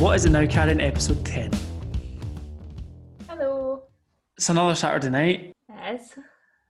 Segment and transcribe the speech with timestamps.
[0.00, 0.80] What is it now, Karen?
[0.80, 1.50] Episode 10.
[3.28, 3.82] Hello.
[4.36, 6.18] It's another Saturday night, Yes.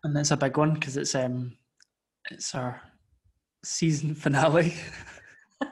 [0.03, 1.57] and it's a big one because it's um
[2.31, 2.81] it's our
[3.65, 4.75] season finale.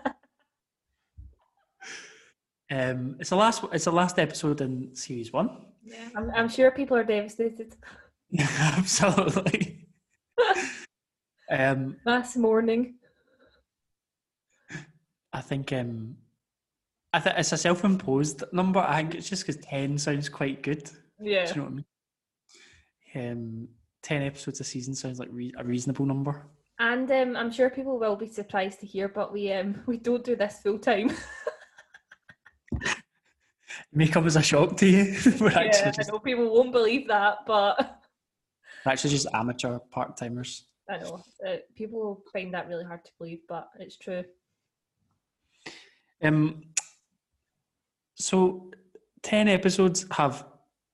[2.70, 5.66] um it's the last it's the last episode in series one.
[5.82, 6.10] Yeah.
[6.14, 7.74] I'm, I'm sure people are devastated.
[8.30, 9.88] Yeah, Absolutely.
[11.50, 12.94] um Last morning.
[15.32, 16.18] I think um
[17.12, 18.80] I think it's a self-imposed number.
[18.80, 20.90] I think it's just because ten sounds quite good.
[21.20, 23.32] Yeah, Do you know what I mean?
[23.32, 23.68] Um,
[24.02, 26.46] ten episodes a season sounds like re- a reasonable number.
[26.78, 30.24] And um, I'm sure people will be surprised to hear, but we um we don't
[30.24, 31.10] do this full time.
[33.92, 35.16] It may come as a shock to you.
[35.40, 37.78] we're yeah, actually I know people won't believe that, but
[38.84, 40.64] we're actually just amateur part timers.
[40.90, 44.24] I know uh, people will find that really hard to believe, but it's true.
[46.22, 46.62] Um,
[48.18, 48.70] so
[49.22, 50.44] ten episodes have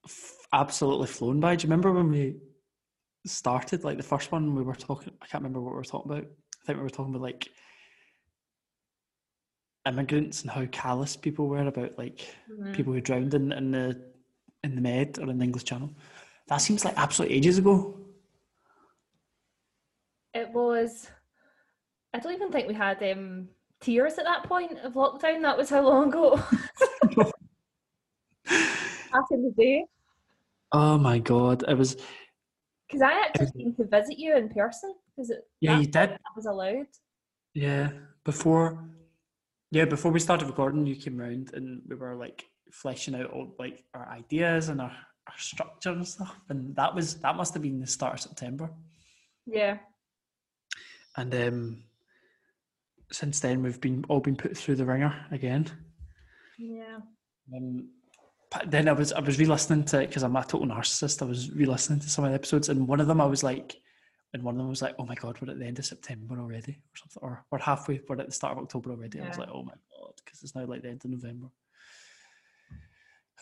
[0.05, 1.57] f- absolutely flown by.
[1.57, 2.37] Do you remember when we
[3.27, 3.85] started?
[3.85, 5.13] Like the first one, we were talking.
[5.23, 6.25] I can't remember what we were talking about.
[6.25, 7.49] I think we were talking about like
[9.87, 12.73] immigrants and how callous people were about like Mhm.
[12.73, 14.01] people who drowned in, in the
[14.63, 15.91] in the Med or in the English Channel.
[16.49, 17.99] That seems like absolute ages ago.
[20.33, 21.11] It was.
[22.13, 23.49] I don't even think we had um
[23.85, 25.43] tears at that point of lockdown.
[25.43, 26.37] That was how long ago.
[28.47, 29.85] Back in the day.
[30.73, 31.65] Oh my god!
[31.69, 31.97] It was
[32.89, 34.95] Because I actually came to visit you in person.
[35.17, 35.93] Because yeah, you did.
[35.95, 36.87] that was allowed.
[37.55, 37.91] Yeah,
[38.25, 38.85] before,
[39.71, 43.55] yeah, before we started recording, you came round and we were like fleshing out all
[43.59, 47.63] like our ideas and our, our structure and stuff, and that was that must have
[47.63, 48.71] been the start of September.
[49.47, 49.79] Yeah.
[51.17, 51.85] And um,
[53.11, 55.67] since then, we've been all been put through the ringer again.
[56.59, 56.99] Yeah.
[57.55, 57.89] Um,
[58.51, 61.23] but then I was I was re-listening to because I'm a total narcissist.
[61.23, 63.77] I was re-listening to some of the episodes, and one of them I was like,
[64.33, 66.41] and one of them was like, "Oh my god, we're at the end of September
[66.41, 69.21] already," or something, or we're halfway, we're at the start of October already.
[69.21, 71.49] I was like, "Oh my god," because it's now like the end of November.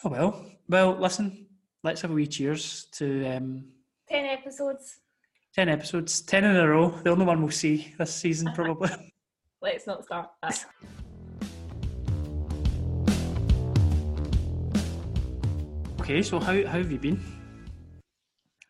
[0.04, 1.46] Oh well, well, listen,
[1.82, 3.66] let's have a wee cheers to um,
[4.08, 4.98] 10 episodes.
[5.54, 6.90] ten episodes, ten in a row.
[6.90, 8.90] The only one we'll see this season probably.
[9.62, 10.64] Let's not start that.
[16.00, 17.20] okay, so how how have you been?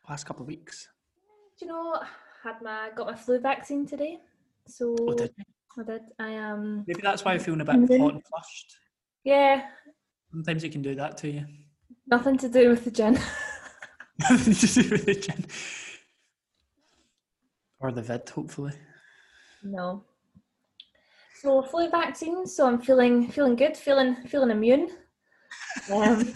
[0.09, 0.89] Last couple of weeks.
[1.59, 1.99] Do you know,
[2.43, 4.19] had my got my flu vaccine today.
[4.67, 5.33] So Oh, did?
[5.79, 6.03] I did.
[6.19, 7.99] I um Maybe that's why I'm feeling a bit Mhm.
[8.01, 8.77] hot and flushed.
[9.25, 9.71] yeah,
[10.31, 11.47] Sometimes it can do that to you.
[12.07, 13.19] nothing to do with the gin.
[14.31, 15.45] Nothing to do with the gin.
[17.81, 18.73] Or the vid, hopefully.
[19.63, 20.05] no.
[21.43, 24.91] So flu vaccine, so I'm feeling feeling good, feeling feeling immune.
[25.93, 26.35] Um,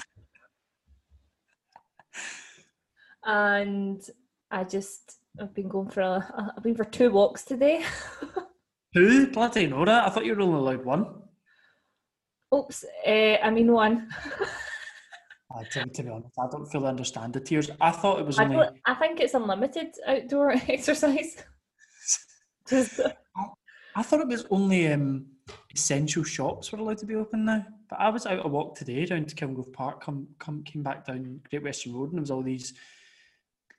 [3.25, 4.03] and
[4.51, 7.85] I just I've been going for a I've been for two walks today.
[8.95, 9.29] Who?
[9.29, 9.89] Bloody that.
[9.89, 11.07] I thought you were only allowed one.
[12.53, 14.09] Oops, uh, I mean one.
[15.55, 17.71] Uh, to, to be honest, I don't fully understand the tiers.
[17.81, 18.67] I thought it was I, only.
[18.85, 21.45] I think it's unlimited outdoor exercise.
[22.69, 23.15] Just, I
[24.03, 25.27] thought it was only um,
[25.75, 27.65] essential shops were allowed to be open now.
[27.89, 31.07] But I was out a walk today down to Kelvingrove Park, come, come came back
[31.07, 32.75] down Great Western Road, and there was all these,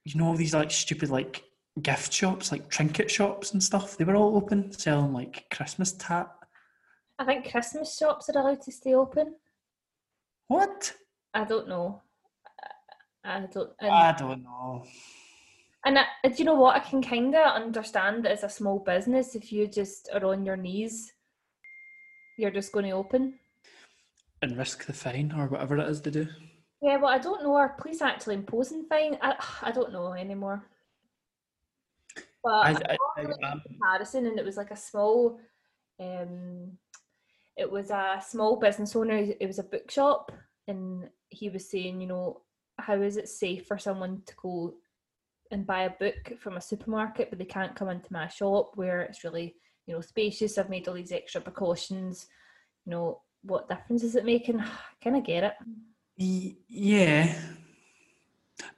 [0.06, 1.44] you know, all these like stupid like
[1.82, 3.98] gift shops, like trinket shops and stuff.
[3.98, 6.30] They were all open, selling like Christmas tat.
[7.20, 9.36] I think Christmas shops are allowed to stay open.
[10.48, 10.94] What?
[11.34, 12.02] I don't know.
[13.24, 13.72] I I don't.
[13.80, 14.86] And, I don't know.
[15.88, 16.76] And I, do you know what?
[16.76, 20.46] I can kind of understand that as a small business, if you just are on
[20.46, 21.14] your knees,
[22.38, 23.40] you're just going to open.
[24.42, 26.28] And risk the fine or whatever it is they do.
[26.82, 27.56] Yeah, well, I don't know.
[27.56, 29.18] Are police actually imposing fine?
[29.22, 30.66] I, I don't know anymore.
[32.44, 35.40] But I, I, I, I, um, comparison, and it was like a small,
[36.02, 36.74] um,
[37.56, 39.16] it was a small business owner.
[39.18, 40.34] It was a bookshop,
[40.68, 42.42] and he was saying, you know,
[42.78, 44.74] how is it safe for someone to go
[45.52, 49.02] and buy a book from a supermarket, but they can't come into my shop where
[49.02, 49.56] it's really,
[49.86, 50.58] you know, spacious.
[50.58, 52.28] I've made all these extra precautions.
[52.86, 54.64] You know, what difference is it making?
[55.02, 55.54] Can I get it.
[56.68, 57.34] Yeah.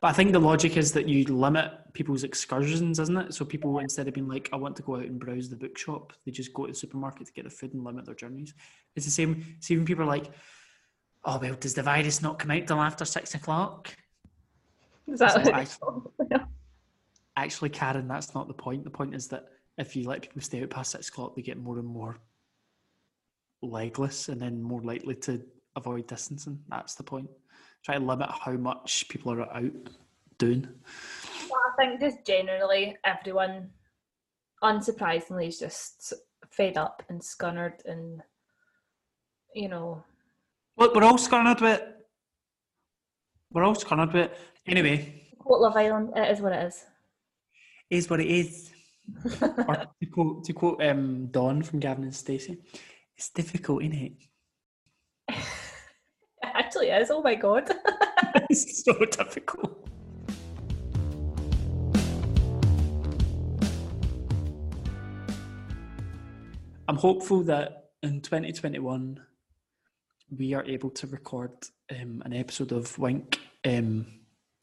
[0.01, 3.33] But I think the logic is that you limit people's excursions, isn't it?
[3.33, 6.13] So people, instead of being like, I want to go out and browse the bookshop,
[6.25, 8.53] they just go to the supermarket to get the food and limit their journeys.
[8.95, 9.55] It's the same.
[9.61, 10.31] See, when people are like,
[11.23, 13.95] oh, well, does the virus not come out till after six o'clock?
[15.07, 16.39] Is that what I-
[17.39, 18.83] Actually, Karen, that's not the point.
[18.83, 19.45] The point is that
[19.77, 22.17] if you let people stay out past six o'clock, they get more and more
[23.61, 25.41] legless and then more likely to
[25.77, 26.59] avoid distancing.
[26.67, 27.29] That's the point.
[27.85, 29.71] Try to limit how much people are out
[30.37, 30.67] doing.
[31.49, 33.69] Well, I think just generally everyone,
[34.61, 36.11] unsurprisingly, is just
[36.51, 38.21] fed up and scunnered and,
[39.55, 40.03] you know,
[40.75, 42.05] Look, we're all scunnered with it.
[43.53, 44.37] We're all scunnered with it.
[44.67, 46.85] Anyway, quote Love Island, it is what it is.
[47.89, 48.71] Is what it is.
[49.41, 52.57] or to quote, to quote um, Dawn from Gavin and Stacey,
[53.17, 54.13] it's difficult, isn't it?
[55.29, 57.69] It actually is, oh my god.
[58.49, 59.87] it's so difficult.
[66.87, 69.19] I'm hopeful that in 2021
[70.35, 71.51] we are able to record
[71.91, 74.05] um, an episode of Wink um,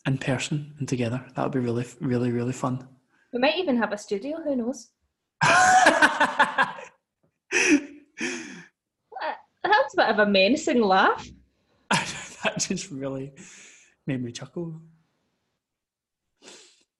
[0.06, 1.24] in person and together.
[1.34, 2.88] That would be really, really, really fun.
[3.36, 4.88] We might even have a studio, who knows?
[9.62, 11.26] That was a bit of a menacing laugh.
[11.90, 13.32] that just really
[14.06, 14.80] made me chuckle.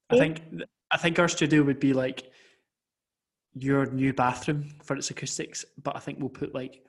[0.09, 0.41] I think
[0.91, 2.29] I think our studio would be like
[3.53, 6.83] your new bathroom for its acoustics, but I think we'll put like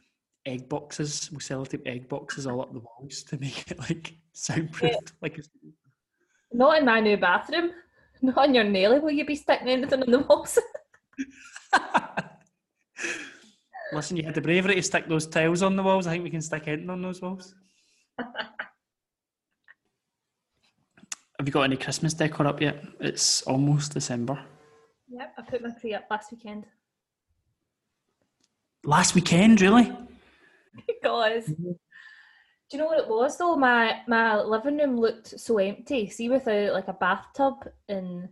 [0.46, 4.14] egg boxes, we'll sell sellotape egg boxes all up the walls to make it like
[4.32, 4.96] soundproof.
[5.22, 5.48] Like it's,
[6.52, 7.70] Not in my new bathroom.
[8.23, 10.59] Not on your Nelly will you be sticking anything on the walls.
[13.93, 16.06] listen, you had the bravery to stick those tiles on the walls.
[16.06, 17.55] I think we can stick anything on those walls.
[21.38, 22.85] Have you got any Christmas decor up yet?
[22.99, 24.44] It's almost December.
[25.09, 26.67] yep, I put my tree up last weekend.
[28.85, 29.93] Last weekend, really?
[31.03, 31.53] Guys.
[32.70, 33.56] Do you know what it was though?
[33.56, 36.09] My my living room looked so empty.
[36.11, 38.29] See, without like a bathtub and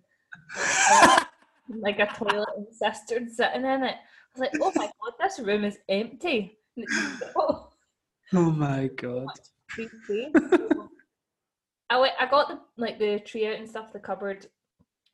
[1.68, 3.96] like a toilet and cistern sitting in it.
[3.96, 6.58] I was like, oh my god, this room is empty.
[6.76, 6.86] And
[8.34, 9.28] Oh my god.
[9.70, 10.32] creepy.
[11.90, 14.46] I went, I got the like the tree out and stuff, the cupboard.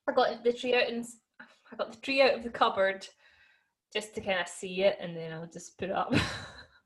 [0.08, 3.06] I got the tree out and s- I got the tree out of the cupboard
[3.92, 6.12] just to kind of see it, and then I'll just put it up.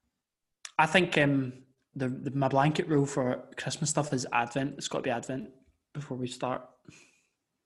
[0.79, 1.53] I think um,
[1.97, 4.75] the, the my blanket rule for Christmas stuff is Advent.
[4.77, 5.49] It's got to be Advent
[5.95, 6.63] before we start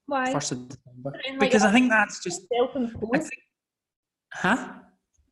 [0.05, 0.31] Why?
[0.31, 3.11] first of December like, because I think that's just self-imposed.
[3.11, 3.31] think,
[4.33, 4.69] huh?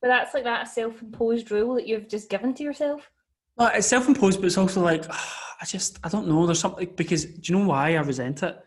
[0.02, 3.10] But that's like that self-imposed rule that you've just given to yourself.
[3.58, 5.06] Well, it's self-imposed, but it's also like
[5.62, 6.46] I just I don't know.
[6.46, 8.58] There's something because do you know why I resent it?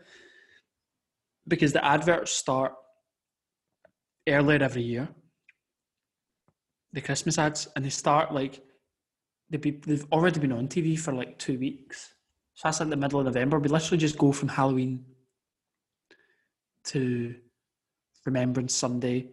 [1.47, 2.73] Because the adverts start
[4.27, 5.09] earlier every year.
[6.93, 8.63] The Christmas ads, and they start like
[9.53, 12.15] they be they've already been on TV for like two weeks.
[12.55, 13.59] So that's like the middle of November.
[13.59, 15.05] We literally just go from Halloween
[16.85, 17.35] to
[18.25, 19.29] Remembrance Sunday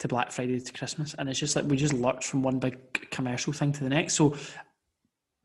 [0.00, 3.10] to Black Friday to Christmas, and it's just like we just lurch from one big
[3.10, 4.14] commercial thing to the next.
[4.14, 4.34] So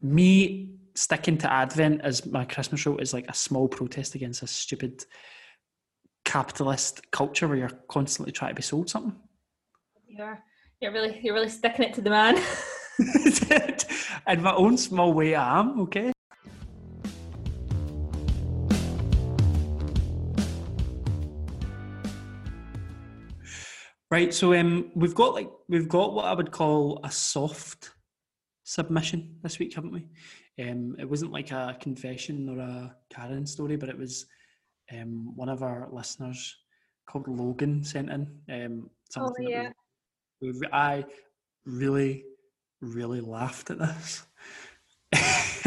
[0.01, 4.49] me sticking to Advent as my Christmas show is like a small protest against this
[4.49, 5.05] stupid
[6.23, 9.15] capitalist culture where you're constantly trying to be sold something.
[10.07, 10.43] You're
[10.81, 12.41] you're really you're really sticking it to the man.
[14.27, 16.11] and my own small way I am, okay?
[24.11, 27.91] Right, so um, we've got like we've got what I would call a soft
[28.63, 30.07] submission this week, haven't we?
[30.63, 34.25] Um, it wasn't like a confession or a Karen story, but it was
[34.93, 36.55] um, one of our listeners
[37.09, 39.47] called Logan sent in um, oh, something.
[39.47, 39.71] Oh, yeah.
[40.71, 41.03] I
[41.65, 42.23] really
[42.81, 44.25] really laughed at this.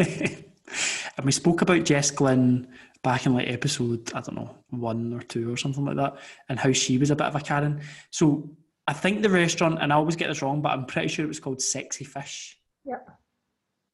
[1.17, 2.69] and we spoke about Jess Glynn
[3.03, 6.59] back in like episode, I don't know, one or two or something like that, and
[6.59, 7.81] how she was a bit of a Karen.
[8.11, 8.51] So
[8.87, 11.29] I think the restaurant, and I always get this wrong, but I'm pretty sure it
[11.29, 12.59] was called Sexy Fish.
[12.85, 13.09] Yep.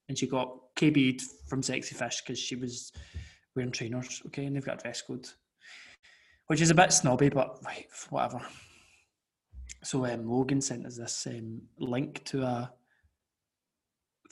[0.09, 2.93] And she got KB'd from Sexy Fish because she was
[3.57, 5.27] wearing trainers, okay, and they've got a dress code,
[6.47, 8.41] which is a bit snobby, but right, whatever.
[9.83, 12.73] So um, Logan sent us this um, link to a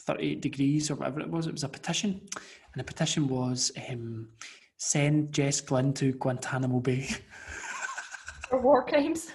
[0.07, 1.47] 38 degrees or whatever it was.
[1.47, 4.29] It was a petition, and the petition was um,
[4.77, 7.09] send Jess Glynn to Guantanamo Bay.
[8.49, 9.29] For war crimes.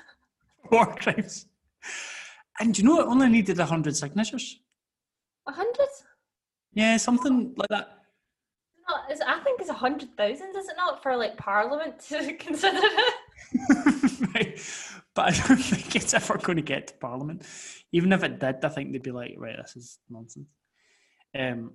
[0.72, 1.46] war crimes.
[2.60, 4.60] And you know it only needed 100 signatures?
[5.48, 5.88] A hundred?
[6.74, 7.98] Yeah, something like that.
[8.88, 8.96] No,
[9.26, 13.14] I think it's a hundred thousand, is it not, for like Parliament to consider it?
[14.36, 14.60] right.
[15.14, 17.44] But I don't think it's ever going to get to Parliament.
[17.92, 20.48] Even if it did, I think they'd be like, right, this is nonsense.
[21.38, 21.74] Um,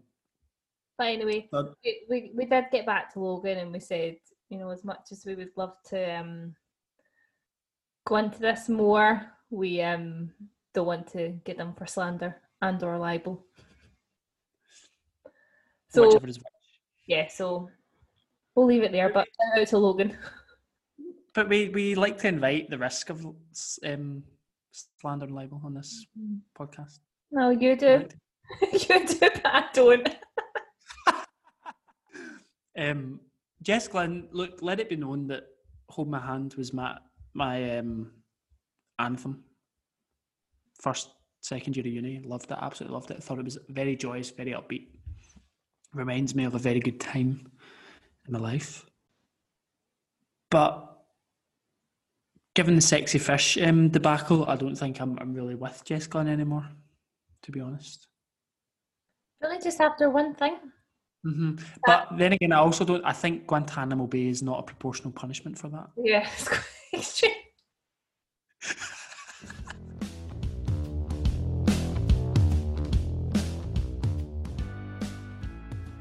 [0.98, 4.16] But anyway, but we, we, we did get back to Logan and we said,
[4.48, 6.54] you know, as much as we would love to um,
[8.06, 10.30] go into this more, we um,
[10.74, 13.44] don't want to get them for slander and or libel.
[15.88, 16.38] So whichever is
[17.06, 17.68] yeah, so
[18.54, 19.10] we'll leave it there.
[19.12, 20.16] But shout out to Logan.
[21.34, 23.24] But we, we like to invite the risk of
[23.86, 24.22] um,
[25.00, 26.06] slander and libel on this
[26.58, 26.98] podcast.
[27.30, 28.08] No, you We do.
[28.72, 30.08] you I don't.
[32.76, 33.20] Um,
[33.62, 35.44] Jess Glynn, look, let it be known that
[35.90, 36.96] "Hold My Hand" was my
[37.34, 38.12] my um,
[38.98, 39.44] anthem.
[40.80, 43.22] First, second year of uni, loved it, absolutely loved it.
[43.22, 44.88] Thought it was very joyous, very upbeat.
[45.94, 47.46] Reminds me of a very good time
[48.26, 48.84] in my life.
[50.50, 50.88] But
[52.54, 56.28] given the sexy fish um, debacle, I don't think I'm I'm really with Jess Glynn
[56.28, 56.68] anymore.
[57.42, 58.08] To be honest.
[59.42, 60.56] Really, just after one thing.
[61.24, 63.04] hmm But then again, I also don't.
[63.04, 65.88] I think Guantanamo Bay is not a proportional punishment for that.
[65.96, 66.28] Yeah,
[66.92, 67.32] it's extreme.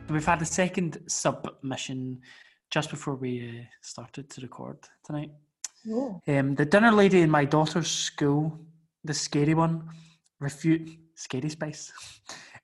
[0.10, 2.20] We've had a second submission
[2.70, 5.32] just before we uh, started to record tonight.
[5.90, 6.22] Oh.
[6.28, 8.60] Um, the dinner lady in my daughter's school,
[9.06, 9.90] the scary one,
[10.40, 11.92] refute scary spice,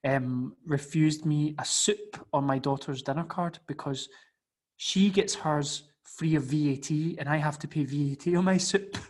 [0.04, 4.08] um, refused me a soup on my daughter's dinner card because
[4.76, 8.96] she gets hers free of VAT and I have to pay VAT on my soup.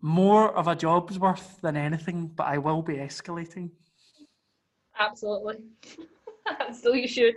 [0.00, 3.70] More of a job's worth than anything, but I will be escalating.
[4.98, 5.56] Absolutely.
[6.80, 7.36] so you should.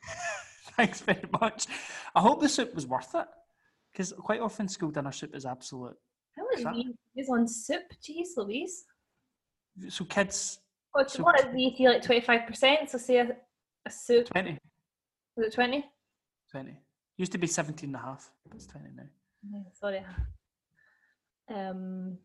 [0.76, 1.66] Thanks very much.
[2.14, 3.26] I hope the soup was worth it
[3.92, 5.96] because quite often school dinner soup is absolute.
[6.36, 7.82] How much That- is on soup?
[8.02, 8.84] Jeez Louise.
[9.88, 10.58] So kids,
[10.92, 12.90] What's So- what is VAT like twenty five percent?
[12.90, 13.36] So say a,
[13.86, 14.58] a soup 20,
[15.36, 15.84] was it twenty?
[16.50, 16.76] 20.
[17.16, 18.30] Used to be 17 and a half.
[18.54, 19.62] It's 20 now.
[19.72, 20.04] Sorry.
[21.54, 22.18] Um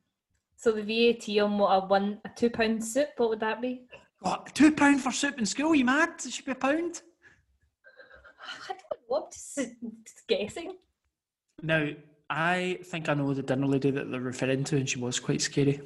[0.58, 3.88] so the VAT on what a one a two pound soup, what would that be?
[4.22, 5.76] What, two pound for soup in school?
[5.76, 6.14] You mad?
[6.26, 7.02] It should be a pound.
[8.70, 10.78] I don't know, I'm just, just guessing.
[11.62, 11.90] Now,
[12.30, 15.42] I think I know the dinner lady that they're referring to, and she was quite
[15.42, 15.82] scary.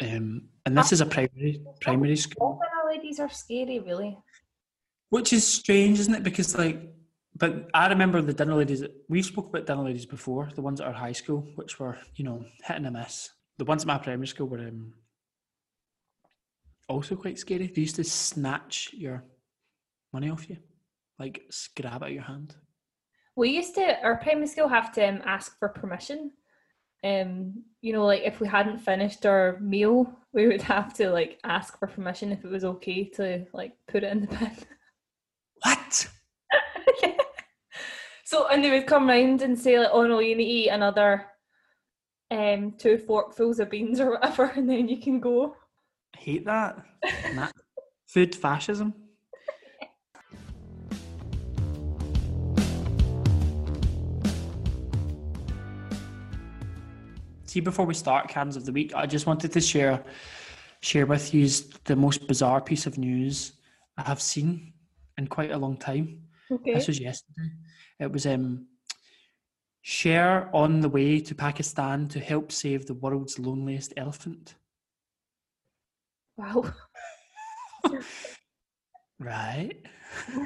[0.00, 4.16] Um, and this is a primary primary school, dinner ladies are scary, really.
[5.10, 6.22] which is strange, isn't it?
[6.22, 6.80] Because like,
[7.36, 8.82] but I remember the dinner ladies.
[9.08, 10.48] We've spoke about dinner ladies before.
[10.54, 13.30] The ones at our high school, which were you know hit and a miss.
[13.58, 14.94] The ones at my primary school were um,
[16.88, 17.66] also quite scary.
[17.66, 19.24] They used to snatch your
[20.12, 20.56] money off you,
[21.18, 21.42] like
[21.76, 22.56] grab out your hand.
[23.36, 26.32] We used to our primary school have to um, ask for permission.
[27.02, 31.40] Um, you know, like if we hadn't finished our meal, we would have to like
[31.44, 34.56] ask for permission if it was okay to like put it in the bin.
[35.62, 36.08] What?
[38.30, 40.68] So and they would come round and say like, "Oh no, you need to eat
[40.68, 41.26] another
[42.30, 45.56] um two forkfuls of beans or whatever, and then you can go."
[46.14, 46.76] I hate that.
[48.06, 48.94] Food fascism.
[57.50, 60.04] See, before we start cans of the week, I just wanted to share
[60.82, 61.48] share with you
[61.82, 63.54] the most bizarre piece of news
[63.96, 64.72] I have seen
[65.18, 66.28] in quite a long time.
[66.48, 66.74] Okay.
[66.74, 67.50] This was yesterday.
[67.98, 68.68] It was um
[69.82, 74.54] Cher on the way to Pakistan to help save the world's loneliest elephant.
[76.36, 76.72] Wow.
[79.18, 79.74] Right.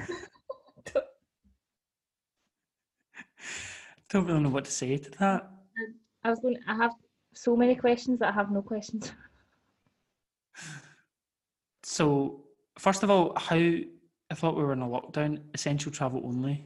[4.08, 5.50] Don't really know what to say to that.
[6.24, 6.58] I was going.
[6.66, 6.92] I have
[7.34, 9.12] so many questions that I have no questions.
[11.82, 12.44] So,
[12.78, 16.64] first of all, how I thought we were in a lockdown, essential travel only.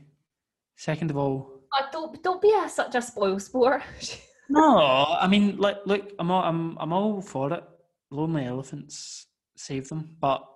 [0.76, 3.82] Second of all, Oh, don't don't be a, such a spoil sport.
[4.48, 4.78] no,
[5.20, 7.64] I mean, like, look, I'm all, I'm, I'm all for it.
[8.10, 10.16] Lonely elephants, save them.
[10.20, 10.46] But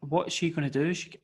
[0.00, 0.94] what is she going to do?
[0.94, 1.18] She g-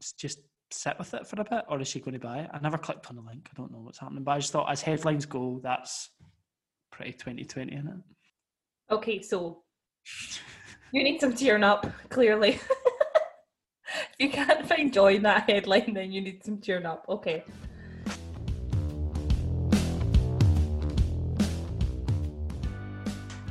[0.00, 0.40] s- just
[0.72, 2.50] sit with it for a bit, or is she going to buy it?
[2.52, 3.48] I never clicked on the link.
[3.52, 6.10] I don't know what's happening, but I just thought, as headlines go, that's
[6.92, 7.94] pretty 2020, isn't it?
[8.90, 9.62] okay, so
[10.92, 11.86] you need some tearing up.
[12.08, 17.06] Clearly, if you can't find joy in that headline, then you need some tearing up.
[17.08, 17.44] Okay.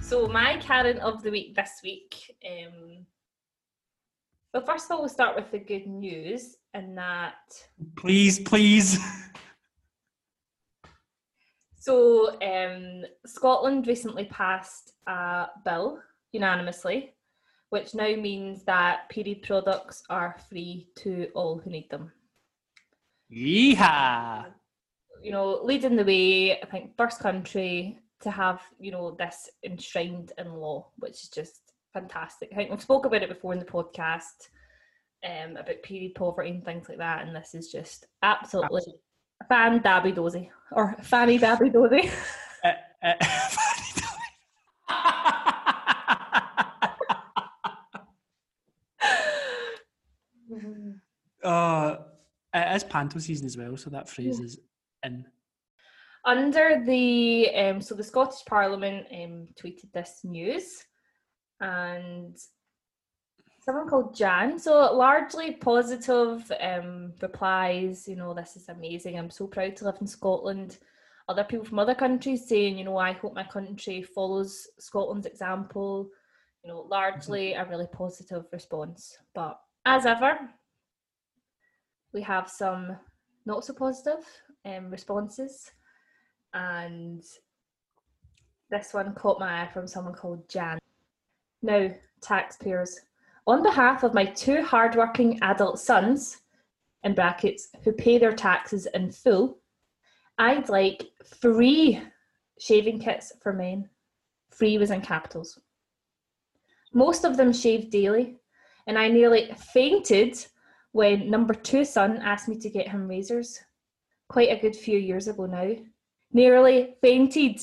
[0.02, 2.36] So my Karen of the week this week.
[2.44, 3.06] Um,
[4.54, 7.36] well, first of all, we'll start with the good news, and that
[7.96, 9.00] Please, please.
[11.82, 16.00] So, um, Scotland recently passed a bill
[16.34, 17.16] unanimously,
[17.70, 22.12] which now means that period products are free to all who need them.
[23.32, 24.48] Yeehaw!
[25.24, 30.34] You know, leading the way, I think, first country to have, you know, this enshrined
[30.38, 32.50] in law, which is just fantastic.
[32.52, 34.50] I think we've spoke about it before in the podcast
[35.26, 38.84] um, about period poverty and things like that, and this is just absolutely
[39.48, 42.12] fan dabby dozy or fanny dabby dozy.
[42.62, 42.74] Uh,
[43.08, 43.14] uh,
[51.48, 51.96] uh,
[52.54, 54.60] it is panto season as well, so that phrase is
[55.04, 55.26] in.
[56.26, 60.84] Under the um, so the Scottish Parliament um, tweeted this news,
[61.62, 62.38] and
[63.62, 64.60] someone called Jan.
[64.60, 68.08] So largely positive um, replies.
[68.08, 69.18] You know, this is amazing.
[69.18, 70.78] I'm so proud to live in Scotland.
[71.28, 76.10] Other people from other countries saying, you know, I hope my country follows Scotland's example.
[76.64, 79.18] You know, largely a really positive response.
[79.34, 80.40] But as ever,
[82.14, 82.98] we have some
[83.46, 84.26] not so positive
[84.66, 85.72] um, responses
[86.54, 87.24] and
[88.70, 90.80] this one caught my eye from someone called Jan.
[91.62, 91.92] Now,
[92.22, 93.00] taxpayers,
[93.48, 96.42] on behalf of my two hardworking adult sons,
[97.04, 99.60] in brackets, who pay their taxes in full,
[100.38, 101.04] I'd like
[101.40, 102.02] free
[102.60, 103.90] shaving kits for men.
[104.50, 105.60] Free was in capitals.
[106.94, 108.36] Most of them shave daily,
[108.88, 110.46] and I nearly fainted
[110.92, 113.60] when number two son asked me to get him razors.
[114.28, 115.76] Quite a good few years ago now
[116.32, 117.62] nearly fainted.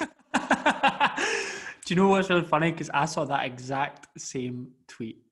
[1.88, 2.70] Do you know what's really funny?
[2.70, 5.22] Because I saw that exact same tweet,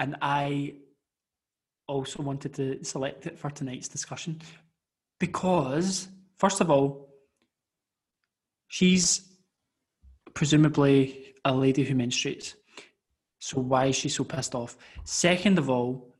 [0.00, 0.74] and I
[1.86, 4.40] also wanted to select it for tonight's discussion
[5.20, 7.14] because, first of all,
[8.66, 9.28] she's
[10.34, 12.56] presumably a lady who menstruates.
[13.38, 14.76] So why is she so pissed off?
[15.04, 16.16] Second of all,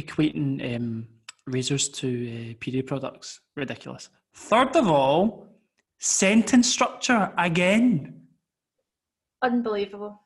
[0.00, 1.08] equating um,
[1.46, 4.08] razors to uh, period products ridiculous.
[4.32, 5.47] Third of all,
[5.98, 8.14] sentence structure again
[9.42, 10.20] Unbelievable.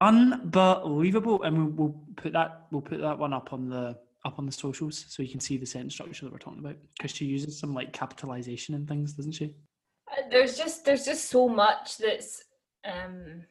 [0.00, 4.46] unbelievable, and we'll, we'll put that we'll put that one up on the up on
[4.46, 7.24] the socials so you can see the sentence structure that we're talking about because she
[7.24, 9.54] uses some like capitalization and things, doesn't she?
[10.10, 12.42] Uh, There's just there's just so much that's
[12.84, 13.44] um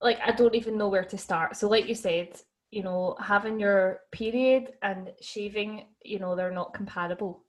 [0.00, 1.56] like I don't even know where to start.
[1.56, 2.40] So like you said,
[2.72, 7.44] you know, having your period and shaving, you know, they're not compatible.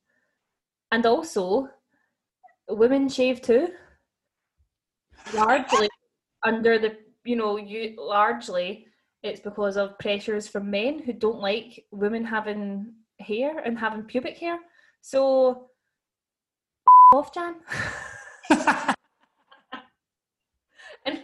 [0.92, 1.70] And also
[2.70, 3.70] women shave too.
[5.34, 5.90] Largely
[6.44, 8.88] under the you know, you largely
[9.24, 14.38] it's because of pressures from men who don't like women having hair and having pubic
[14.38, 14.58] hair.
[15.02, 15.70] So
[17.14, 17.56] off, Jan.
[21.06, 21.24] and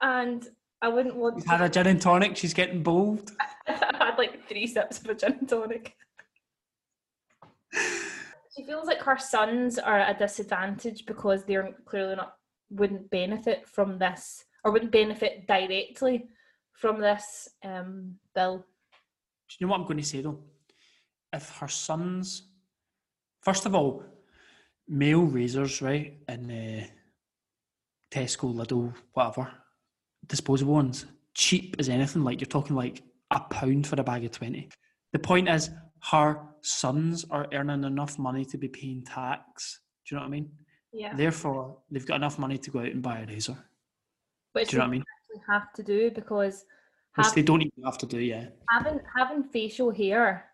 [0.00, 0.48] and
[0.80, 2.36] I wouldn't want She's to had a gin and tonic.
[2.36, 3.30] She's getting bold.
[3.68, 5.96] I've had like three sips of a gin and tonic.
[8.56, 12.36] She feels like her sons are at a disadvantage because they're clearly not
[12.70, 16.26] wouldn't benefit from this or wouldn't benefit directly
[16.72, 18.58] from this um, bill.
[18.58, 20.38] Do you know what I'm going to say though?
[21.32, 22.48] If her sons,
[23.42, 24.02] first of all,
[24.88, 26.86] male razors, right, in uh,
[28.10, 29.50] Tesco, Lidl, whatever,
[30.26, 32.24] disposable ones, cheap as anything.
[32.24, 34.70] Like you're talking like a pound for a bag of twenty.
[35.12, 35.70] The point is,
[36.10, 39.80] her sons are earning enough money to be paying tax.
[40.04, 40.50] Do you know what I mean?
[40.92, 41.14] Yeah.
[41.14, 43.56] Therefore, they've got enough money to go out and buy a razor.
[44.52, 45.04] Which Do you know what I mean?
[45.48, 46.64] have to do because
[47.16, 48.46] Which they don't even have to do, yeah.
[48.70, 50.46] having having facial hair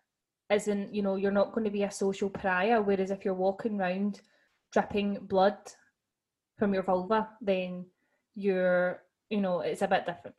[0.49, 3.79] isn't you know you're not going to be a social pariah whereas if you're walking
[3.79, 4.21] around
[4.71, 5.57] dripping blood
[6.57, 7.85] from your vulva then
[8.35, 10.35] you're you know it's a bit different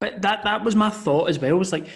[0.00, 1.56] But that that was my thought as well.
[1.56, 1.88] Was like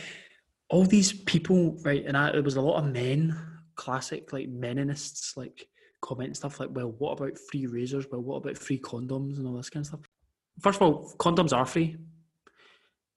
[0.72, 2.04] all these people, right?
[2.04, 3.38] And I, there was a lot of men,
[3.76, 5.68] classic like meninists, like
[6.00, 8.06] comment stuff like, "Well, what about free razors?
[8.10, 10.00] Well, what about free condoms and all this kind of stuff?"
[10.60, 11.98] First of all, condoms are free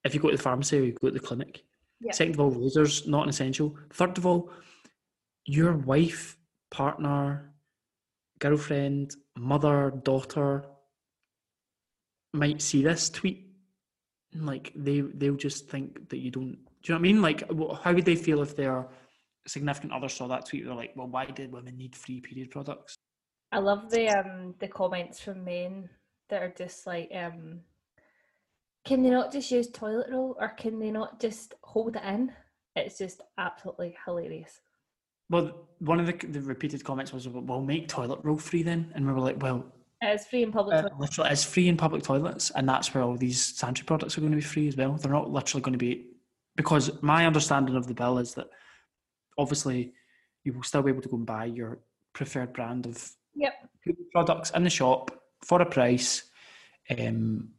[0.03, 1.63] if you go to the pharmacy or you go to the clinic.
[2.01, 2.11] Yeah.
[2.11, 3.75] Second of all, razors not an essential.
[3.93, 4.51] Third of all,
[5.45, 6.37] your wife,
[6.71, 7.53] partner,
[8.39, 10.65] girlfriend, mother, daughter
[12.33, 13.47] might see this tweet
[14.33, 17.21] and, like they they'll just think that you don't do you know what i mean?
[17.21, 18.87] Like how would they feel if their
[19.47, 20.65] significant other saw that tweet?
[20.65, 22.95] They're like well why did women need free period products?
[23.51, 25.89] I love the um the comments from men
[26.29, 27.61] that are just like um
[28.85, 32.31] can they not just use toilet roll or can they not just hold it in?
[32.75, 34.61] It's just absolutely hilarious.
[35.31, 38.91] Well one of the, the repeated comments was well make toilet roll free then.
[38.93, 39.65] And we were like well
[40.01, 43.17] it's free in public uh, literally it's free in public toilets and that's where all
[43.17, 44.93] these sanitary products are going to be free as well.
[44.93, 46.11] They're not literally going to be
[46.55, 48.47] because my understanding of the bill is that
[49.37, 49.93] obviously
[50.43, 51.79] you will still be able to go and buy your
[52.13, 53.53] preferred brand of yep
[54.11, 55.11] products in the shop
[55.43, 56.23] for a price,
[56.97, 57.49] um,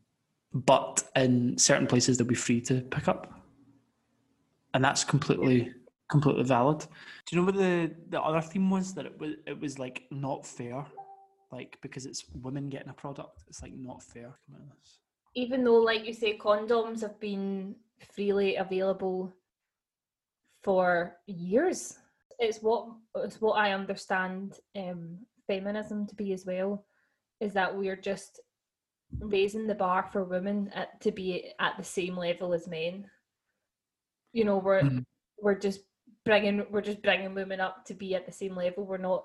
[0.53, 3.33] but in certain places they'll be free to pick up,
[4.75, 5.73] and that's completely
[6.09, 6.81] completely valid.
[6.81, 6.87] Do
[7.31, 8.95] you know what the the other theme was?
[8.95, 10.87] That it was it was like not fair,
[11.53, 14.35] like because it's women getting a product, it's like not fair.
[14.47, 14.99] Come out of this.
[15.35, 17.75] even though like you say condoms have been
[18.15, 19.33] freely available
[20.63, 21.99] for years.
[22.39, 26.85] It's what it's what i understand um feminism to be as well
[27.41, 28.41] is that we're just
[29.21, 33.09] raising the bar for women at, to be at the same level as men.
[34.33, 35.05] You know we're Mhm.
[35.39, 35.81] we're just
[36.25, 38.85] bringing we're just bringing women up to be at the same level.
[38.85, 39.25] We're not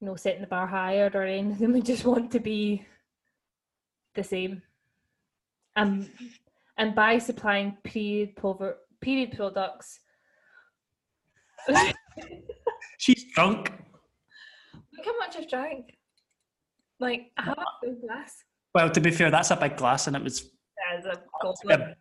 [0.00, 1.72] you know setting the bar higher or anything.
[1.72, 2.86] We just want to be
[4.14, 4.62] the same.
[5.74, 6.08] And
[6.78, 10.00] and by supplying period pover- period products
[12.98, 13.72] She's drunk.
[14.74, 15.96] Look how much I've drank
[16.98, 18.34] like a half a glass
[18.74, 20.50] Well, to be fair, that's a big glass, and it was
[21.42, 21.96] goblet.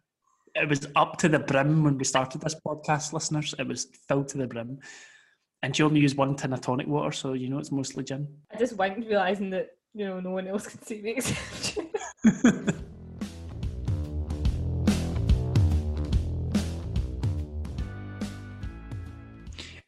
[0.55, 3.53] it, was up to the brim when we started this podcast, listeners.
[3.59, 4.79] It was filled to the brim,
[5.63, 8.27] and she only used one tin of tonic water, so you know it's mostly gin.
[8.53, 11.91] I just winked realizing that you know no one else can see me except you.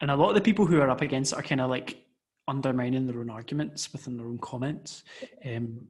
[0.08, 2.02] And a lot of the people who are up against it are kind of like
[2.48, 5.04] undermining their own arguments within their own comments.
[5.46, 5.86] Um,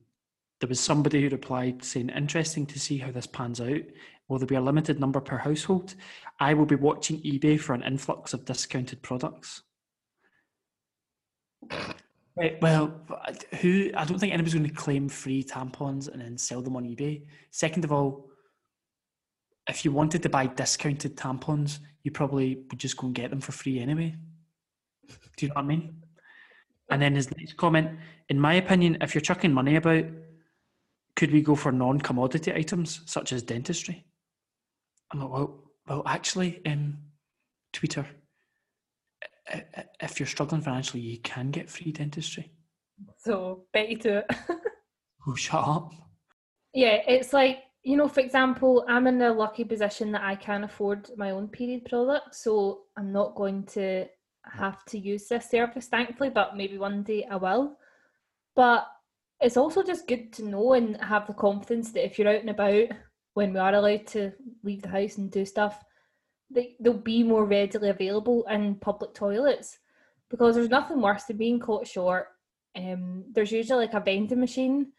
[0.60, 3.84] there was somebody who replied saying, Interesting to see how this pans out.
[4.28, 5.94] Will there be a limited number per household?
[6.40, 9.62] I will be watching eBay for an influx of discounted products.
[12.36, 13.00] Right, well,
[13.62, 13.92] who?
[13.96, 17.22] I don't think anybody's going to claim free tampons and then sell them on eBay.
[17.52, 18.32] Second of all,
[19.70, 23.41] if you wanted to buy discounted tampons, you probably would just go and get them
[23.41, 24.15] for free anyway.
[25.36, 26.04] Do you know what I mean?
[26.89, 30.06] And then his next comment, in my opinion, if you're chucking money about,
[31.17, 34.06] could we go for non-commodity items such as dentistry?
[35.12, 36.98] I'm like, well, well, actually, um,
[37.74, 38.06] Twitter,
[40.02, 42.54] if you're struggling financially, you can get free dentistry.
[43.17, 44.26] So bet you to it.
[45.30, 45.91] Oh, shut up.
[46.74, 50.65] yeah, it's like you know, for example, I'm in the lucky position that I can
[50.65, 54.08] afford my own period product, so I'm not going to
[54.43, 56.30] have to use this service, thankfully.
[56.30, 57.78] But maybe one day I will.
[58.58, 58.86] But
[59.39, 62.50] it's also just good to know and have the confidence that if you're out and
[62.50, 62.89] about
[63.36, 65.82] when we are allowed to leave the house and do stuff,
[66.50, 69.80] they, they'll be more readily available in public toilets
[70.30, 72.28] because there's nothing worse than being caught short.
[72.76, 74.91] Um, there's usually like a vending machine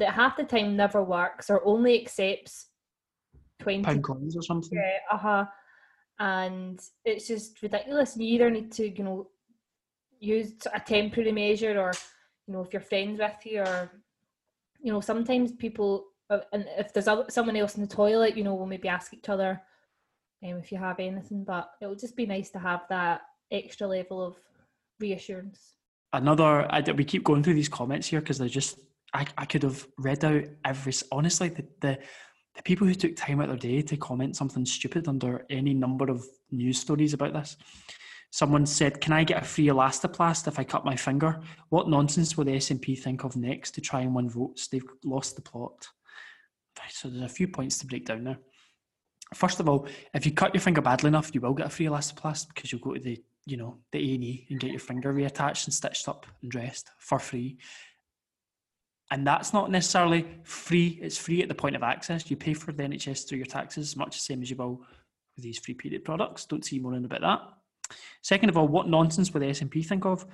[0.00, 2.66] that half the time never works or only accepts
[3.60, 4.76] 20 Pound coins or something.
[4.76, 5.44] yeah, uh-huh.
[6.18, 8.16] And it's just ridiculous.
[8.16, 9.28] You either need to, you know,
[10.18, 11.92] use a temporary measure or,
[12.46, 13.90] you know, if you're friends with you or,
[14.82, 18.54] you know, sometimes people, uh, and if there's someone else in the toilet, you know,
[18.54, 19.62] we'll maybe ask each other
[20.44, 23.86] um, if you have anything, but it would just be nice to have that extra
[23.86, 24.36] level of
[24.98, 25.76] reassurance.
[26.12, 28.78] another I, we keep going through these comments here because they're just
[29.12, 31.98] I, I could have read out every honestly the, the
[32.56, 35.72] the people who took time out of their day to comment something stupid under any
[35.72, 37.56] number of news stories about this.
[38.32, 42.36] Someone said, "Can I get a free elastoplast if I cut my finger?" What nonsense
[42.36, 44.68] will the SNP think of next to try and win votes?
[44.68, 45.88] They've lost the plot.
[46.90, 48.38] So there's a few points to break down there.
[49.34, 51.86] First of all, if you cut your finger badly enough, you will get a free
[51.86, 54.80] elastoplast because you'll go to the you know the A and E and get your
[54.80, 57.58] finger reattached and stitched up and dressed for free.
[59.12, 60.98] And that's not necessarily free.
[61.02, 62.30] It's free at the point of access.
[62.30, 64.82] You pay for the NHS through your taxes, much the same as you will
[65.36, 66.44] with these free period products.
[66.44, 67.96] Don't see more in about that.
[68.22, 70.24] Second of all, what nonsense will the SNP think of?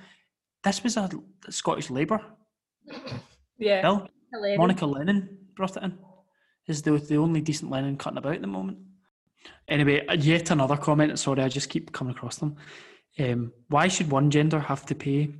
[0.63, 1.09] This was a
[1.49, 2.21] Scottish Labour
[3.57, 3.81] Yeah.
[3.81, 4.07] bill.
[4.31, 4.57] hilarious.
[4.59, 5.97] Monica Lennon brought it in.
[6.67, 8.77] Is the the only decent Lennon cutting about at the moment.
[9.67, 11.17] Anyway, yet another comment.
[11.17, 12.57] Sorry, I just keep coming across them.
[13.17, 15.33] Um, why should one gender have to pay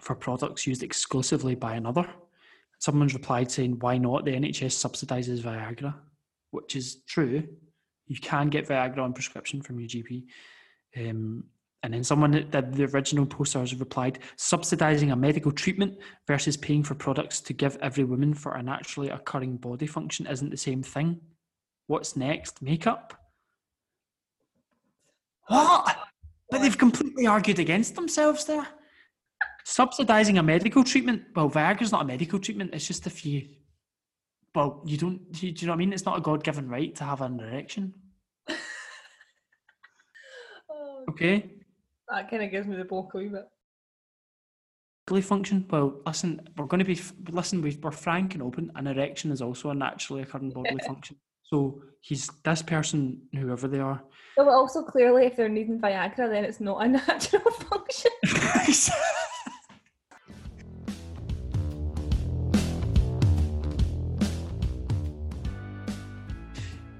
[0.00, 2.08] for products used exclusively by another?
[2.78, 4.24] Someone's replied saying, "Why not?
[4.24, 5.94] The NHS subsidises Viagra,"
[6.50, 7.46] which is true.
[8.06, 10.26] You can get Viagra on prescription from your GP.
[10.96, 11.44] Um,
[11.84, 16.94] and then someone that the original posters replied, subsidising a medical treatment versus paying for
[16.94, 21.20] products to give every woman for a naturally occurring body function isn't the same thing.
[21.86, 22.62] What's next?
[22.62, 23.12] Makeup?
[25.48, 25.94] What?
[26.50, 28.66] But they've completely argued against themselves there.
[29.66, 31.22] Subsidising a medical treatment.
[31.34, 33.48] Well, Viagra's not a medical treatment, it's just if you.
[34.54, 35.32] Well, you don't.
[35.32, 35.92] Do you know what I mean?
[35.92, 37.94] It's not a God given right to have an erection.
[40.70, 41.50] Oh, Okay?
[42.08, 43.46] that kind of gives me the bulk a wee bit.
[45.06, 45.66] bodily function?
[45.70, 47.00] Well, listen, we're going to be
[47.30, 47.62] listen.
[47.62, 48.70] we- We're frank and open.
[48.76, 51.16] An erection is also a naturally occurring bodily function.
[51.42, 54.02] So he's this person, whoever they are.
[54.36, 58.10] But also clearly, if they're needing Viagra, then it's not a natural function.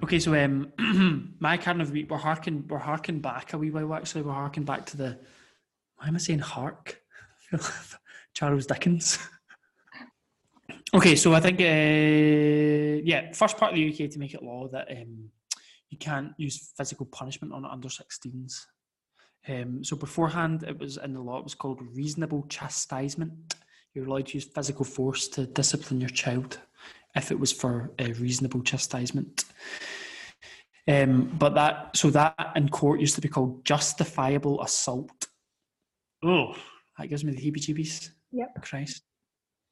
[0.04, 0.72] Okay, so um,
[1.40, 3.94] my kind of we're harking, we're harking back a wee while.
[3.94, 5.18] Actually, we're harking back to the.
[5.96, 7.00] Why am I saying hark?
[8.34, 9.18] Charles Dickens.
[10.94, 14.68] Okay, so I think, uh, yeah, first part of the UK to make it law
[14.68, 15.28] that um,
[15.90, 18.60] you can't use physical punishment on under 16s.
[19.48, 23.56] Um, so beforehand, it was in the law, it was called reasonable chastisement.
[23.92, 26.60] You're allowed to use physical force to discipline your child
[27.14, 29.44] if it was for a reasonable chastisement.
[30.86, 35.26] Um, but that, so that in court used to be called justifiable assault.
[36.22, 36.54] Oh,
[36.98, 38.10] that gives me the heebie-jeebies.
[38.32, 38.62] Yep.
[38.62, 39.02] Christ.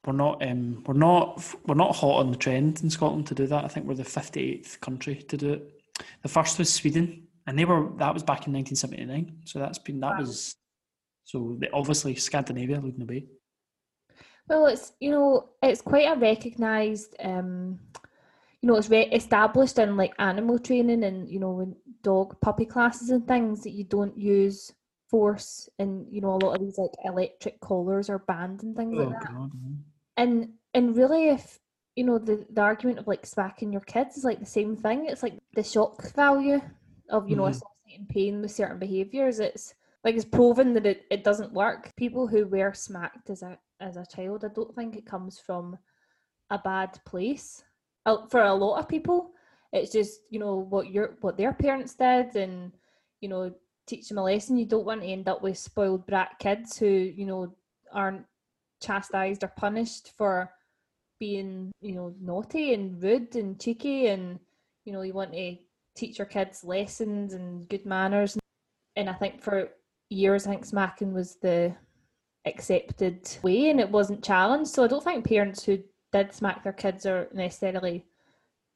[0.06, 3.46] We're not um we're not we're not hot on the trend in Scotland to do
[3.46, 3.64] that.
[3.64, 5.82] I think we're the fifty eighth country to do it.
[6.22, 9.38] The first was Sweden, and they were that was back in nineteen seventy nine.
[9.44, 10.20] So that's been that Wow.
[10.20, 10.56] was
[11.24, 13.26] so they, obviously Scandinavia leading the way.
[14.48, 17.78] Well, it's you know it's quite a recognised, um,
[18.60, 22.66] you know, it's re- established in like animal training and you know in dog puppy
[22.66, 24.72] classes and things that you don't use
[25.08, 28.98] force and you know a lot of these like electric collars are banned and things
[28.98, 29.30] like that.
[29.32, 29.52] God.
[30.16, 31.60] And and really, if
[31.96, 35.06] you know the the argument of like smacking your kids is like the same thing.
[35.06, 36.60] It's like the shock value
[37.10, 37.48] of you know Mhm.
[37.48, 39.40] associating pain with certain behaviors.
[39.40, 39.74] It's
[40.04, 41.94] like it's proven that it, it doesn't work.
[41.96, 45.76] People who were smacked as a as a child, I don't think it comes from
[46.50, 47.62] a bad place.
[48.06, 49.32] Uh, For a lot of people,
[49.72, 52.72] it's just you know what your what their parents did, and
[53.20, 53.52] you know
[53.86, 54.56] teach them a lesson.
[54.56, 57.54] You don't want to end up with spoiled brat kids who you know
[57.92, 58.24] aren't
[58.80, 60.50] chastised or punished for
[61.20, 64.40] being you know naughty and rude and cheeky and
[64.84, 65.56] you know you want to
[65.94, 68.36] teach your kids lessons and good manners
[68.96, 69.68] and i think for
[70.08, 71.72] years i think smacking was the
[72.44, 75.78] accepted way and it wasn't challenged so i don't think parents who
[76.12, 78.04] did smack their kids are necessarily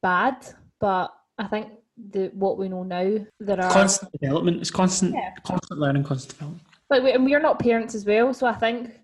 [0.02, 0.37] bad
[0.81, 1.68] but i think
[2.11, 4.61] the what we know now there are Constant development.
[4.61, 5.33] It's constant Yeah.
[5.42, 6.62] constant learning, constant development.
[6.90, 9.00] Like, we, and we're not parents as well, so I think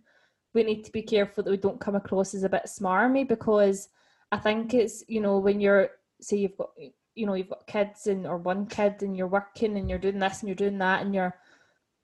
[0.54, 3.88] we need to be careful that we don't come across as a bit smarmy because
[4.30, 6.70] I think it's you know when you're say you've got
[7.14, 10.18] you know you've got kids and or one kid and you're working and you're doing
[10.18, 11.34] this and you're doing that and you're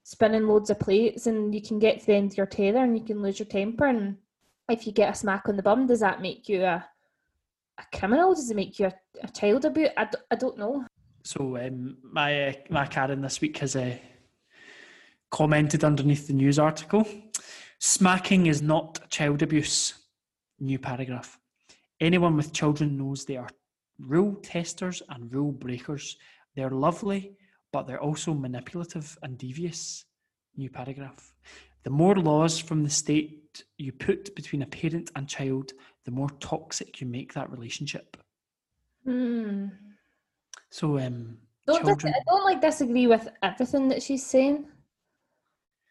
[0.09, 2.97] spinning loads of plates and you can get to the end of your tether and
[2.97, 4.17] you can lose your temper and
[4.67, 6.83] if you get a smack on the bum does that make you a
[7.77, 8.93] a criminal does it make you a,
[9.23, 10.83] a child abuse I, d- I don't know
[11.23, 13.97] So um, my uh, my Karen this week has uh,
[15.29, 17.07] commented underneath the news article.
[17.77, 19.93] Smacking is not child abuse.
[20.59, 21.37] New paragraph.
[22.01, 23.49] Anyone with children knows they are
[23.99, 26.17] rule testers and rule breakers.
[26.55, 27.37] They're lovely,
[27.71, 30.05] but they're also manipulative and devious.
[30.57, 31.33] New paragraph.
[31.83, 35.71] The more laws from the state you put between a parent and child,
[36.05, 38.17] the more toxic you make that relationship.
[39.05, 39.67] Hmm.
[40.71, 42.13] So um, Don't dis- children.
[42.13, 44.65] I don't like disagree with everything that she's saying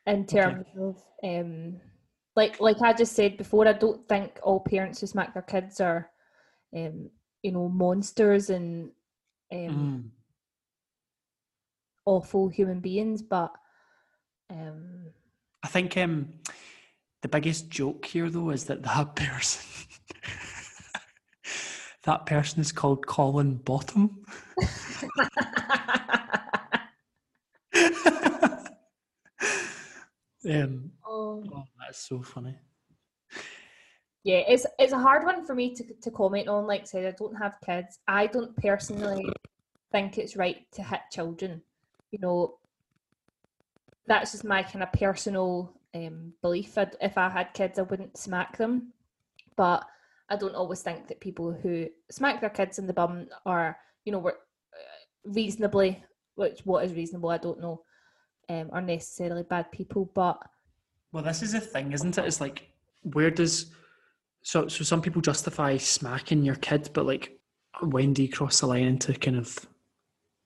[0.07, 0.41] in Okay.
[0.41, 1.81] terms of um
[2.37, 5.81] like like I just said before, I don't think all parents who smack their kids
[5.81, 6.11] are
[6.77, 7.11] um
[7.43, 8.91] you know monsters and
[9.53, 10.11] um Mm.
[12.09, 13.53] Awful human beings, but
[14.51, 15.13] um
[15.63, 16.29] I think um,
[17.23, 19.87] the biggest joke here, though, is that that person,
[22.05, 24.25] that person is called Colin Bottom.
[30.49, 31.45] um, oh.
[31.53, 32.57] oh, that's so funny.
[34.23, 36.67] yeah, it's it's a hard one for me to to comment on.
[36.67, 37.99] Like I said, I don't have kids.
[38.07, 39.29] I don't personally
[39.91, 41.63] think it's right to hit children.
[42.11, 42.59] You know,
[44.07, 46.77] that's just my kind of personal um, belief.
[46.79, 48.93] I'd, if I had kids, I wouldn't smack them.
[49.57, 49.85] But
[50.31, 54.13] I don't always think that people who smack their kids in the bum are, you
[54.13, 54.33] know, uh,
[55.25, 56.03] reasonably,
[56.35, 57.83] which what is reasonable, I don't know,
[58.49, 60.11] um, are necessarily bad people.
[60.15, 60.39] But
[61.13, 62.25] Well, this is the thing, isn't it?
[62.25, 62.69] It's like,
[63.03, 63.73] where does
[64.43, 67.39] so so some people justify smacking your kid, but like,
[67.83, 69.59] when do you cross the line into kind of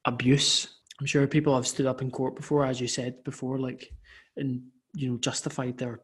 [0.04, 0.78] abuse?
[1.00, 3.92] I'm sure people have stood up in court before, as you said before, like,
[4.36, 4.62] and
[4.94, 6.00] you know, justified their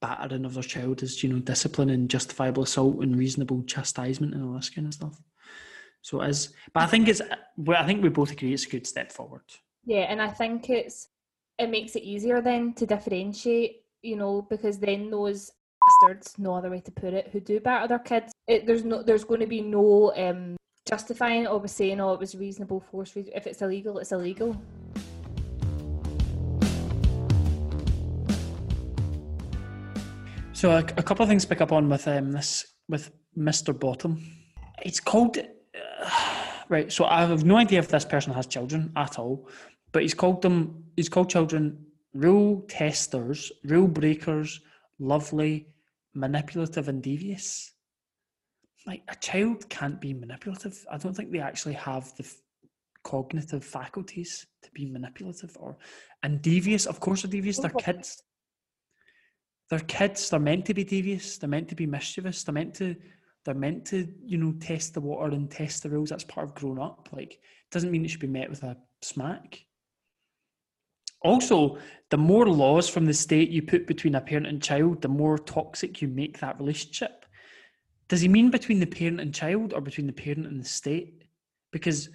[0.00, 4.44] battering of their child as you know discipline and justifiable assault and reasonable chastisement and
[4.44, 5.20] all this kind of stuff.
[6.02, 7.22] So is, but I think it's.
[7.68, 9.44] I think we both agree it's a good step forward.
[9.84, 11.08] Yeah, and I think it's
[11.58, 15.52] it makes it easier then to differentiate, you know, because then those
[15.86, 19.02] bastards, no other way to put it, who do batter their kids, it, there's no,
[19.02, 20.56] there's going to be no um,
[20.92, 23.12] justifying it or saying, oh, it was reasonable force.
[23.16, 24.50] If it's illegal, it's illegal.
[30.52, 33.70] So a, a couple of things pick up on with um, this with Mr.
[33.84, 34.22] Bottom.
[34.82, 36.10] It's called uh,
[36.68, 36.92] right.
[36.92, 39.48] So I have no idea if this person has children at all,
[39.92, 40.84] but he's called them.
[40.96, 44.60] He's called children rule testers, rule breakers,
[44.98, 45.68] lovely,
[46.12, 47.72] manipulative, and devious.
[48.86, 50.84] Like a child can't be manipulative.
[50.90, 52.36] I don't think they actually have the f-
[53.04, 55.76] cognitive faculties to be manipulative or
[56.22, 56.86] and devious.
[56.86, 57.58] Of course, they're devious.
[57.58, 58.22] They're kids.
[59.70, 60.30] They're kids.
[60.30, 61.38] They're meant to be devious.
[61.38, 62.42] They're meant to be mischievous.
[62.42, 62.96] They're meant to
[63.44, 66.10] they're meant to you know test the water and test the rules.
[66.10, 67.08] That's part of growing up.
[67.12, 67.38] Like
[67.70, 69.64] doesn't mean it should be met with a smack.
[71.22, 71.78] Also
[72.10, 75.38] the more laws from the state you put between a parent and child the more
[75.38, 77.21] toxic you make that relationship
[78.12, 81.24] does he mean between the parent and child or between the parent and the state
[81.72, 82.10] because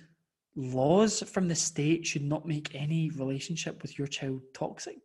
[0.56, 5.02] laws from the state should not make any relationship with your child toxic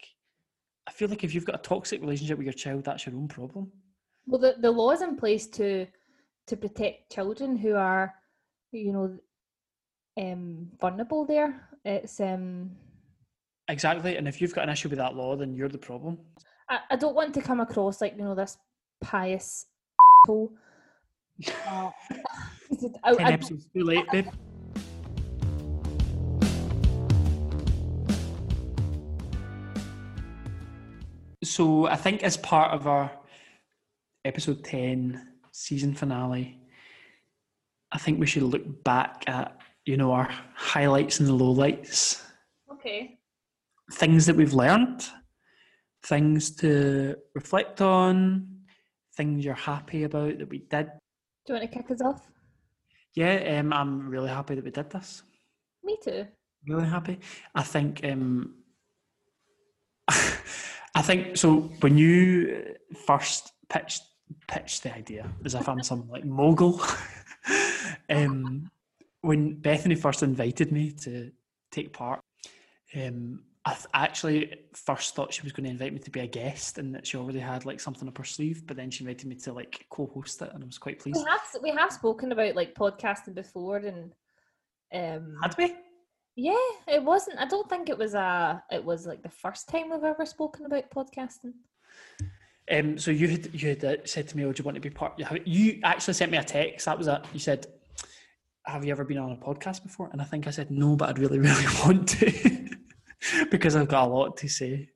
[0.86, 3.28] I feel like if you've got a toxic relationship with your child, that's your own
[3.28, 3.70] problem.
[4.26, 5.86] Well, the, the laws in place to
[6.48, 8.12] to protect children who are,
[8.72, 9.18] you know,
[10.20, 11.24] um, vulnerable.
[11.24, 12.72] There, it's um,
[13.68, 14.16] Exactly.
[14.16, 16.18] And if you've got an issue with that law, then you're the problem.
[16.68, 18.58] I, I don't want to come across like you know this
[19.00, 19.66] pious
[21.50, 21.92] hole.
[22.70, 24.28] Uh, I, Ten I, episodes too late, babe.
[31.44, 33.10] So I think as part of our
[34.24, 36.60] episode 10 season finale,
[37.90, 42.22] I think we should look back at, you know, our highlights and the lowlights.
[42.72, 43.18] okay.
[43.92, 45.04] things that we've learned,
[46.04, 48.48] things to reflect on,
[49.16, 50.88] things you're happy about that we did.
[51.44, 52.30] Do you want to kick us off?
[53.14, 55.22] Yeah, um, I'm really happy that we did this.
[55.82, 56.26] Me too.
[56.66, 57.18] Really happy.
[57.54, 58.00] I think.
[58.04, 58.54] Um,
[60.08, 61.70] I think so.
[61.80, 62.74] When you
[63.06, 64.02] first pitched
[64.48, 66.80] pitched the idea, as if I'm some like mogul.
[68.10, 68.70] um,
[69.20, 71.30] when Bethany first invited me to
[71.70, 72.20] take part,
[72.94, 76.26] um, I th- actually first thought she was going to invite me to be a
[76.26, 78.66] guest, and that she already had like something up her sleeve.
[78.66, 81.18] But then she invited me to like co-host it, and I was quite pleased.
[81.18, 84.12] We have we have spoken about like podcasting before, and
[84.92, 85.76] um, Had we?
[86.34, 86.56] yeah,
[86.88, 87.38] it wasn't.
[87.38, 88.62] I don't think it was a.
[88.72, 91.52] It was like the first time we've ever spoken about podcasting.
[92.70, 94.80] Um, so you had you had uh, said to me, "Oh, do you want to
[94.80, 96.86] be part?" You, have- you actually sent me a text.
[96.86, 97.24] That was it.
[97.32, 97.66] You said,
[98.66, 101.10] "Have you ever been on a podcast before?" And I think I said no, but
[101.10, 102.68] I'd really, really want to
[103.50, 104.88] because I've got a lot to say,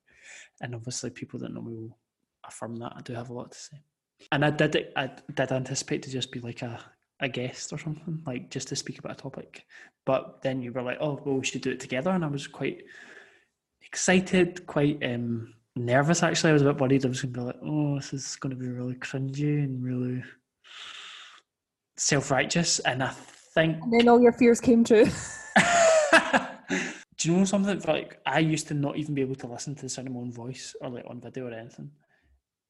[0.60, 1.98] and obviously people that know me will
[2.46, 3.80] affirm that I do have a lot to say.
[4.32, 6.80] And I did I did anticipate to just be like a
[7.20, 9.64] a guest or something, like just to speak about a topic.
[10.04, 12.46] But then you were like, "Oh, well, we should do it together," and I was
[12.46, 12.82] quite
[13.82, 16.50] excited, quite um, nervous actually.
[16.50, 18.50] I was a bit worried I was going to be like, oh, this is going
[18.50, 20.22] to be really cringy and really
[21.96, 22.78] self righteous.
[22.80, 23.10] And I
[23.54, 23.82] think.
[23.82, 25.06] And then all your fears came true.
[27.18, 27.80] Do you know something?
[27.86, 30.20] Like I used to not even be able to listen to the sound of my
[30.20, 31.90] own voice or like on video or anything.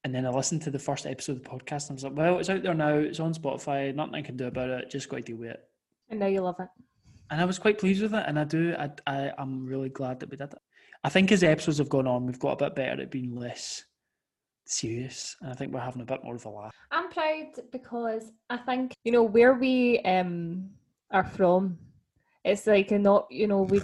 [0.05, 2.17] And then I listened to the first episode of the podcast and I was like,
[2.17, 2.95] well, it's out there now.
[2.95, 3.93] It's on Spotify.
[3.93, 4.91] Nothing I can do about it.
[4.91, 5.61] Just got to deal with it.
[6.11, 6.69] and now you love it.
[7.31, 8.25] And I was quite pleased with it.
[8.29, 8.75] And I do.
[8.79, 10.59] I, I I'm really glad that we did it.
[11.03, 13.35] I think as the episodes have gone on, we've got a bit better at being
[13.35, 13.85] less
[14.65, 15.37] serious.
[15.41, 16.73] And I think we're having a bit more of a laugh.
[16.93, 20.71] I'm proud because I think you know where we um
[21.11, 21.79] are from.
[22.45, 23.81] It's like a not you know we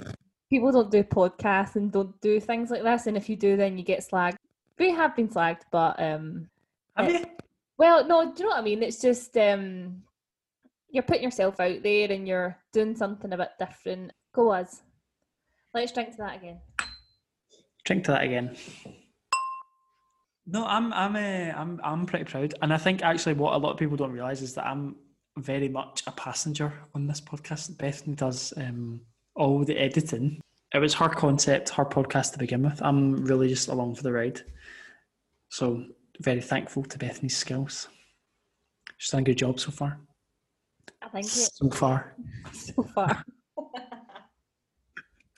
[0.53, 3.79] people don't do podcasts and don't do things like this, and if you do, then
[3.79, 4.37] you get slagged.
[4.79, 6.51] We have been slagged, but um,
[6.95, 7.21] Have Yeah.
[7.21, 7.25] you?
[7.79, 8.83] well, no, do you know what I mean?
[8.83, 10.03] It's just um,
[10.91, 14.13] you're putting yourself out there and you're doing something a bit different.
[14.35, 14.83] Go us.
[15.73, 16.61] Let's drink to that again.
[17.87, 18.55] Drink to that again.
[20.47, 23.73] No, I'm I'm uh, I'm I'm pretty proud, and I think actually what a lot
[23.73, 24.97] of people don't realize is that I'm
[25.39, 27.79] very much a passenger on this podcast.
[27.79, 29.01] Bethany does um,
[29.35, 30.41] all the editing.
[30.75, 32.81] It was her concept, her podcast to begin with.
[32.83, 34.41] I'm really just along for the ride.
[35.49, 35.85] So
[36.21, 37.89] very thankful to Bethany's skills.
[38.97, 39.99] She's done a good job so far.
[41.03, 42.15] I think it So far.
[42.53, 43.25] so far.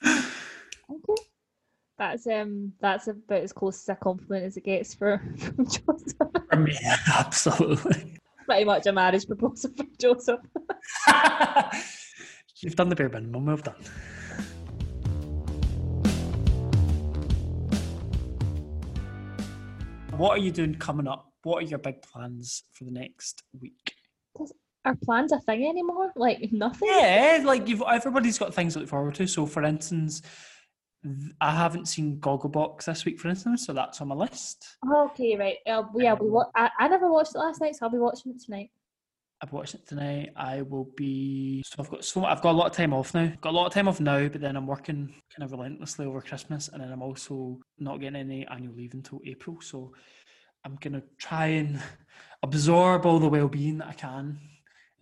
[0.05, 1.21] okay.
[1.97, 6.29] That's um that's about as close as a compliment as it gets for from Joseph.
[6.49, 6.77] For me,
[7.13, 8.19] absolutely.
[8.45, 10.41] Pretty much a marriage proposal for Joseph.
[12.65, 13.45] You've done the bare minimum.
[13.45, 13.75] Well done.
[20.17, 21.31] What are you doing coming up?
[21.43, 23.93] What are your big plans for the next week?
[24.83, 26.11] Are plans a thing anymore?
[26.15, 26.89] Like nothing?
[26.91, 29.27] Yeah, like you've everybody's got things to look forward to.
[29.27, 30.23] So, for instance,
[31.39, 34.77] I haven't seen Gogglebox this week, for instance, so that's on my list.
[34.91, 35.57] Okay, right.
[35.67, 38.31] Uh, yeah, we wa- I, I never watched it last night, so I'll be watching
[38.31, 38.71] it tonight.
[39.45, 40.31] I've watched it tonight.
[40.35, 43.25] I will be so I've got so I've got a lot of time off now.
[43.25, 46.07] I've Got a lot of time off now, but then I'm working kind of relentlessly
[46.07, 49.61] over Christmas, and then I'm also not getting any annual leave until April.
[49.61, 49.93] So
[50.63, 51.79] I'm gonna try and
[52.41, 54.39] absorb all the well-being that I can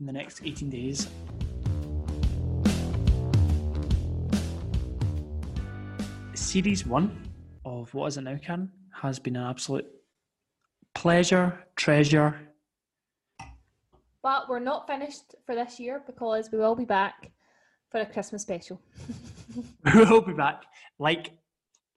[0.01, 1.07] in the next 18 days.
[6.33, 7.29] Series one
[7.63, 9.87] of What Is It Now, Karen has been an absolute
[10.93, 12.52] pleasure, treasure,
[14.23, 17.31] But we're not finished for this year because we will be back
[17.91, 18.81] for a Christmas special.
[19.93, 20.63] We will be back.
[20.97, 21.31] Like,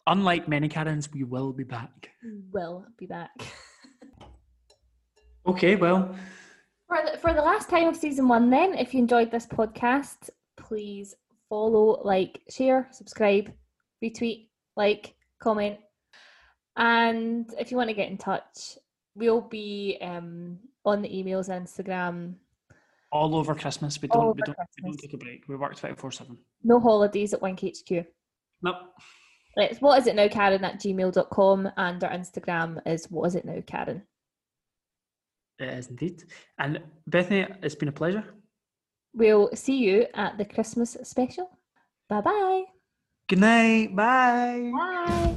[0.07, 2.11] unlike many Karens, we will be back.
[2.22, 3.31] We will be back.
[5.49, 6.12] Okay, well,
[6.89, 10.29] For the, for the last time of season one, then, if you enjoyed this podcast,
[10.57, 11.14] please
[11.49, 13.53] follow, like, share, subscribe,
[14.03, 15.79] retweet, like, comment.
[16.77, 18.77] And if you want to get in touch,
[19.14, 22.34] we'll be um, on the emails Instagram.
[23.12, 24.01] all over Christmas.
[24.01, 25.45] We don't, we don't, we don't take a break.
[25.49, 26.39] We work 24 7.
[26.64, 28.07] No holidays at Wink HQ.
[28.62, 28.76] Nope.
[29.57, 31.70] It's what is it now, Karen at gmail.com.
[31.76, 34.03] And our Instagram is what is it now, Karen.
[35.59, 36.24] It is indeed.
[36.59, 38.24] And Bethany, it's been a pleasure.
[39.14, 41.51] We'll see you at the Christmas special.
[42.11, 42.64] Bye-bye.
[43.28, 43.97] Good night.
[43.97, 44.70] Bye.
[44.76, 45.37] Bye.